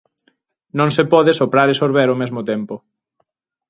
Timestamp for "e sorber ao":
1.69-2.19